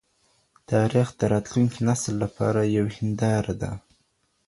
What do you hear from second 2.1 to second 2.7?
لپاره